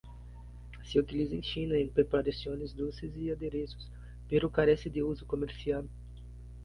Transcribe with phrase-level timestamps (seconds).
[0.83, 3.87] Se utiliza en China en preparaciones dulces y aderezos,
[4.27, 5.87] pero carece de uso comercial.